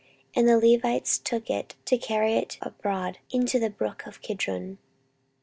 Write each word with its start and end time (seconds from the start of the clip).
And 0.35 0.49
the 0.49 0.57
Levites 0.57 1.19
took 1.19 1.47
it, 1.47 1.75
to 1.85 1.95
carry 1.95 2.33
it 2.33 2.57
out 2.63 2.69
abroad 2.73 3.19
into 3.29 3.59
the 3.59 3.69
brook 3.69 4.03
Kidron. 4.23 4.79